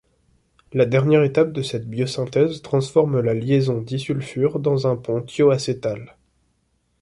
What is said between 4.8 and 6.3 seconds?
un pont thioacétal.